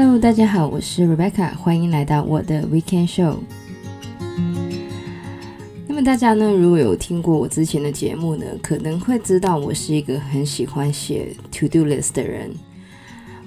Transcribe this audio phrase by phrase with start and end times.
[0.00, 3.38] Hello，大家好，我是 Rebecca，欢迎来到我的 Weekend Show。
[5.88, 12.48] 那么大家呢，如果有听过我之前的节目呢，可能会知道我是一个很喜欢写 To Do List 的人。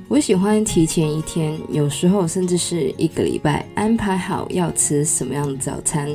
[0.10, 6.10] 我喜欢提前一天，有时候甚至是一个礼拜安排好要吃什么样的早餐，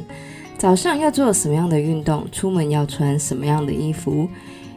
[0.59, 4.29] 早上要做什么样的运动，出门要穿什么样的衣服。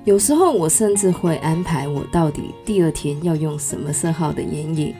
[0.05, 4.95] 有时候我甚至会安排我到底第二天要用什么色号的眼影。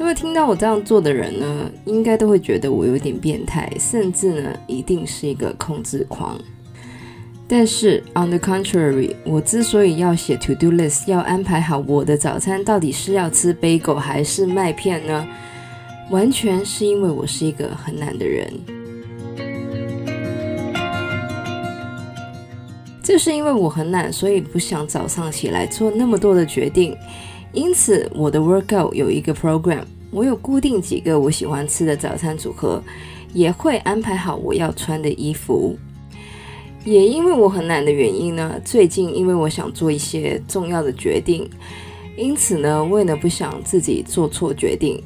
[0.00, 6.38] 那么听到我这样做的人呢，应该都会觉得我有点变态，甚至呢，一定是一个控制狂。
[7.48, 15.26] 但是，on the contrary，我之所以要写 to do list，要安排好我的早餐到底是要吃 bagel 还是麦片呢？
[16.10, 18.48] 完全是因为我是一个很懒的人。
[23.02, 26.96] 就是因为我很懒，所以不想早上起来做那么多的决定。
[27.52, 32.82] 因此，我的 workout 有一个 program，我有固定几个我喜欢吃的早餐组合，
[33.32, 35.76] 也会安排好我要穿的衣服。
[36.84, 41.48] 也因为我很懒的原因呢，最近因为我想做一些重要的决定，
[42.16, 45.02] 因此呢，为了不想自己做错决定，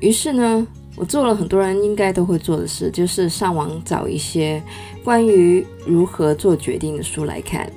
[0.00, 4.62] 于是呢，我做了很多人应该都会做的事，就是上网找一些
[5.04, 7.70] 关于如何做决定的书来看。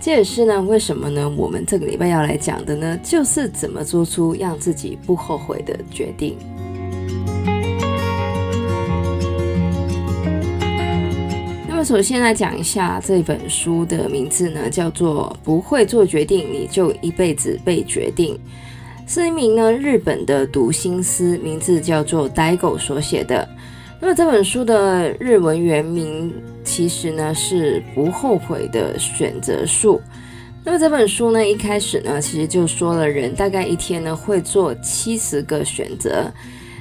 [0.00, 1.28] 这也是呢，为什么呢？
[1.36, 6.36] 我们这个礼拜要来讲的呢，就是怎么做出让自己不后悔的决定。
[11.68, 18.34] 那么，首先来讲一下这本书的名字呢，叫做《不会做决定，你就一辈子被决定》，
[19.12, 23.48] 是一名呢日本的读心师，名字叫做 Daigo 所写的。
[23.98, 30.00] 那么这本书的日文原名其实呢是不后悔的选择术。
[30.62, 36.30] 那么这本书呢一开始呢其实就说了人大概一天呢会做七十个选择，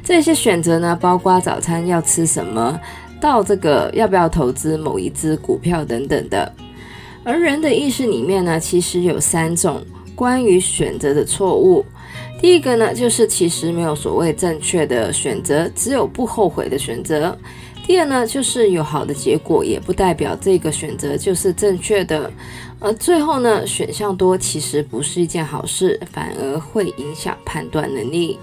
[0.03, 2.79] 这些选择呢包括早餐要吃什么，
[3.21, 6.51] 到这个要不要投资某一支股票等等的。
[7.23, 9.81] 而人的意识里面呢其实有三种
[10.15, 11.85] 关于选择的错误。
[12.41, 17.35] 第一个呢，就是其实没有所谓正确的选择，只有不后悔的选择。
[17.87, 22.31] 第二呢，就是有好的结果，也不代表这个选择就是正确的。
[22.79, 28.37] 而最后呢，选项多其实不是一件好事，反而会影响判断能力。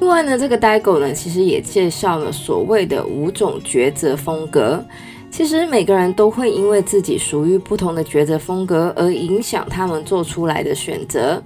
[0.00, 4.84] 另外呢，这个 Daigo 呢，其实也介绍了所谓的五种抉择风格。
[5.36, 11.42] 其实每个人都会因为自己属于不同的抉择风格而影响他们做出来的选择。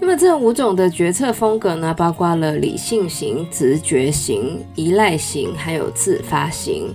[0.00, 6.90] 那么这五种的决策风格呢，包括了理性型、直觉型、依赖型，还有自发型。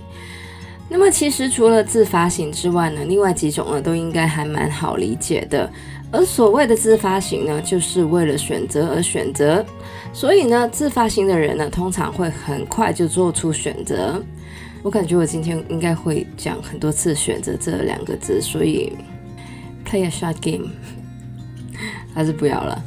[0.88, 5.70] 那么其实除了自发型之外呢，另外几种呢都应该还蛮好理解的。
[6.10, 9.64] 而所谓的自发型呢，就是为了选择而选择。
[10.12, 14.20] 所以呢，自发型的人呢，通常会很快就做出选择。
[14.84, 18.92] 我感觉我今天应该会讲很多次“选择”这两个字，所以
[19.82, 20.68] play a short game
[22.14, 22.84] 还是不要了。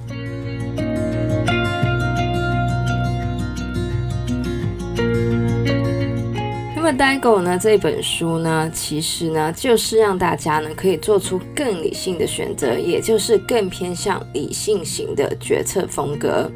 [6.76, 16.48] 那么 Daigo 呢，这本书呢，其实呢就是让大家呢可以做出更理性的选择，也就是更偏向理性型的决策风格。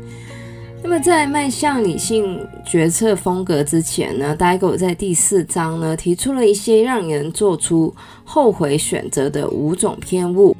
[0.84, 7.94] 那么在迈向理性决策风格之前呢，Daigo 在第四章呢提出了一些让人做出
[8.26, 10.56] 后悔选择的五种偏误。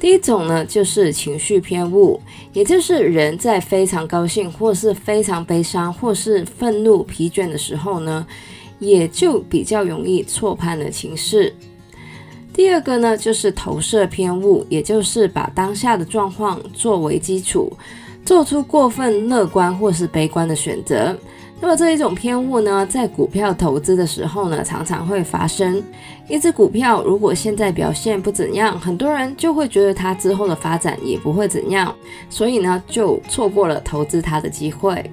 [0.00, 2.20] 第一种呢就是情绪偏误，
[2.52, 8.26] 也就是人在非常高兴或是非常悲伤或是愤怒、疲倦的时候呢，
[8.78, 11.54] 也就比较容易错判了情势。
[12.54, 17.70] 第二个呢就是投射偏误，也就是把当下的状况作为基础。
[18.28, 21.16] 做出过分乐观或是悲观的选择，
[21.62, 25.82] 那么这一种偏误呢，在股票投资的时候呢，常常会发生。
[26.28, 31.94] 一只股票如果现在表现不怎样，很多人就会觉得它之后的发展也不会怎样，
[32.28, 35.10] 所以呢，就错过了投资它的机会。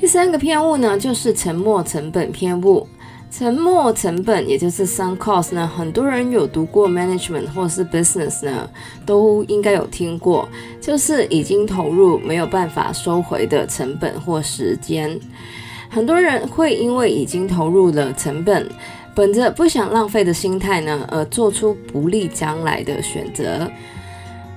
[0.00, 2.84] 第三个偏误呢，就是沉没成本偏误。
[3.34, 8.68] 沉没成本，也就是 sunk cost 呢，很多人有读过 management 或是 business 呢，
[9.06, 10.46] 都应该有听过，
[10.82, 15.18] 就是已经投入没有办法收回的成本或时间。
[15.88, 18.68] 很多人会因为已经投入了成本，
[19.14, 23.66] 本着不想浪费的心态呢，而做出不利将来的选择。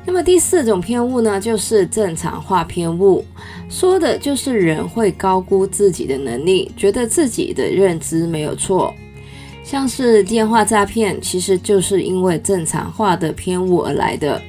[0.05, 3.25] 那么第四种偏误呢，就是正常化偏误，
[3.67, 8.93] 说的就是人会高估自己的能力，觉得自己的认知没有错。
[9.63, 14.39] 像是电话诈骗，其实就是因为正常化的偏误而来的，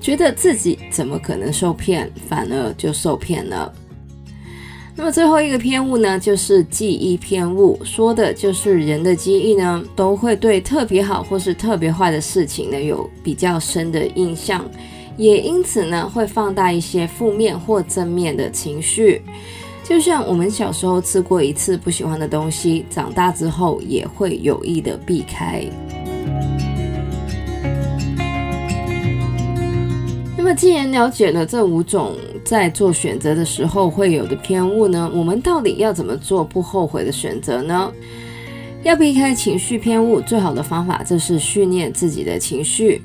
[0.00, 3.72] 觉得自己怎么可能受骗，反而就受骗了。
[4.96, 14.68] 那么最后一个偏误呢，就是记忆偏误，说的就是人的记忆呢，都会对特别好或是特别坏的事情呢，有比较深的印象，
[15.16, 19.22] 也因此呢，会放大一些负面或正面的情绪。
[19.82, 25.64] 就像我们小时候吃过一次不喜欢的东西，长大之后也会有意的避开。
[30.36, 32.14] 那么既然了解了这五种，
[32.44, 37.92] 在做选择的时候会有的偏误呢，我们到底要怎么做不后悔的选择呢？
[38.82, 43.02] 要避开情绪偏误，最好的方法就是训练自己的情绪。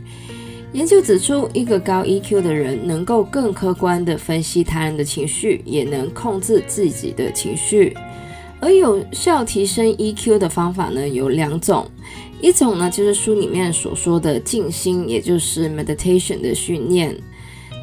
[0.73, 7.95] 研究指出，一个高 EQ 的人能够更客观地分析他人的情绪，也能控制自己的情绪。
[8.61, 11.85] 而有效提升 EQ 的方法呢，有两种，
[12.39, 17.17] 一种呢就是书里面所说的静心，也就是 meditation 的训练。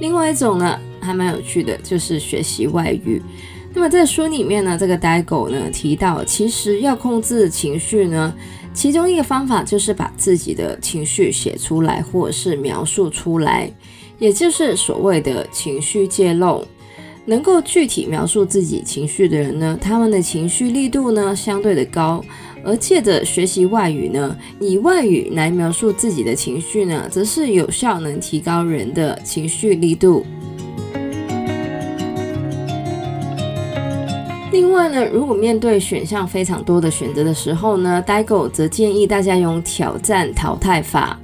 [0.01, 3.21] 另外一种呢，还蛮有趣的，就是学习外语。
[3.75, 8.35] 那么在书里面呢，这个呆狗呢提到，其实要控制情绪呢，
[8.79, 13.69] 其中一个方法就是把自己的情绪写出来，或者是描述出来，
[14.21, 16.65] 也就是所谓的情绪揭露。
[17.27, 22.25] 能够具体描述自己情绪的人呢，他们的情绪力度呢相对的高。
[22.65, 30.25] 而借着学习外语呢，以外语来描述自己的情绪呢，则是有效能提高人的情绪力度。
[34.59, 41.17] 另外呢，如果面对选项非常多的选择的时候呢，呆狗则建议大家用挑战淘汰法。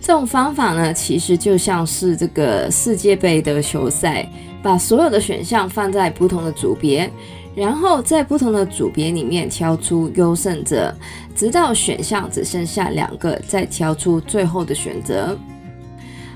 [0.00, 4.24] 这种方法呢，其实就像是这个世界杯的球赛，
[4.62, 7.10] 把所有的选项放在不同的组别。
[7.56, 10.94] 然后在不同的组别里面挑出优胜者，
[11.34, 15.36] 直到选项只剩下两个，再挑出最后的选择。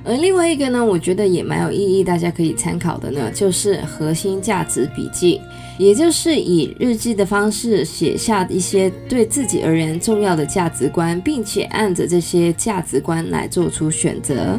[0.05, 5.41] 而另外一个呢，我觉得也蛮有意义，大家可以参考的呢，就是核心价值笔记，
[5.79, 14.59] 也就是以日记的方式写下一些对自己而言重要的价值观，并且按着这些价值观来做出选择。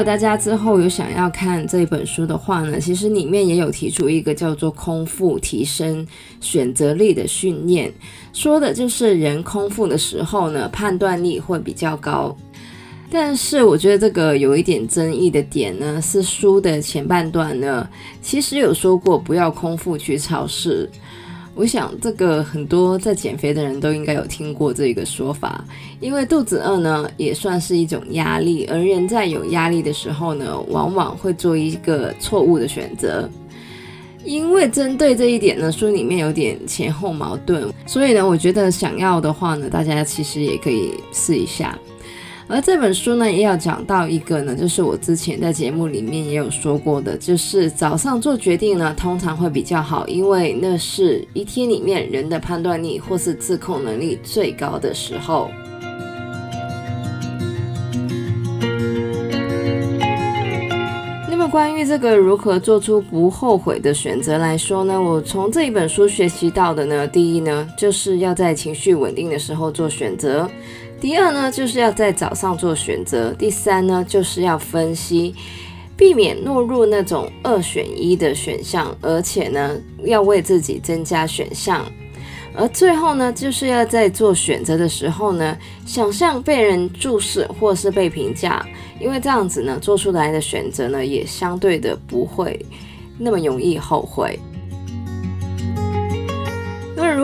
[0.00, 6.06] 果大家之后有想要看这本书的话呢，其实里面也有提出一个叫做空腹提升
[6.40, 7.92] 选择力的训练，
[8.32, 12.34] 说的就是人空腹的时候呢，判断力会比较高。
[13.10, 17.86] 但是我觉得这个有一点争议的点呢，是书的前半段呢，
[18.22, 20.88] 其实有说过不要空腹去超市。
[21.54, 25.64] 我想，这个很多在减肥的人都应该有听过这个说法，
[26.00, 33.28] 因为肚子饿呢，也算是一种压力，而人在有压力的时候呢，往往会做一个错误的选择。
[34.24, 41.78] 因为针对这一点呢，书里面有点前后矛盾，所以呢，我觉得想要的话呢，大家其实也可以试一下。
[42.52, 55.48] 而这本书呢，也要讲到一个呢，就是我之前在节目里面也有说过的，就是早上做决定呢，通常会比较好，因为那是一天里面人的判断力或是自控能力最高的时候。
[61.30, 70.50] 那么关于这个如何做出不后悔的选择来说呢，我从这一本书学习到的呢，第一呢，就是要在情绪稳定的时候做选择。
[71.00, 75.34] 第二呢，就是要在早上做选择；第三呢，就是要分析，
[75.96, 81.90] 避免落入那种二选一的选项，而且呢，要为自己增加选项。
[82.54, 88.62] 而最后呢，就是要在做选择的时候呢，想象被人注视或是被评价，
[89.00, 92.62] 因为这样子呢，做出来的选择呢，也相对的不会
[93.16, 94.38] 那么容易后悔。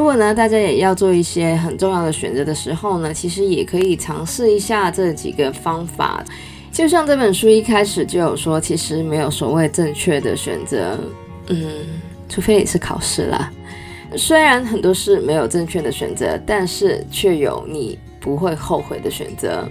[0.06, 6.24] 如果呢，大家也要做一些很重要的选择的时候呢，其实也可以尝试一下这几个方法。
[6.70, 10.96] 就像这本书一开始就有说，其实没有所谓正确的选择，
[11.48, 11.58] 嗯，
[12.28, 13.50] 除非你是考试啦。
[14.16, 19.68] 虽然很多事没有正确的选择，但是却有你不会后悔的选择。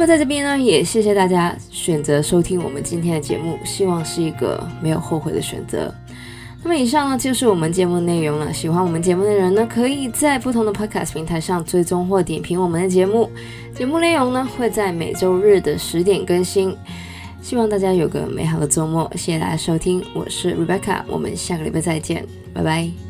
[0.00, 5.94] 那么在这边呢，也谢谢大家选择收听我们今天的节目，希望是一个没有后悔的选择。
[6.62, 8.50] 那么以上呢，就是我们节目内容了。
[8.50, 13.28] 喜欢我们节目的人呢，可以在不同的 Podcast 平台上追踪或点评我们的节目。
[13.74, 16.74] 节目内容呢，会在每周日的十点更新。
[17.42, 23.09] 希望大家有个美好的周末，谢谢大家收听，我是 Rebecca，我们下个礼拜再见，拜拜。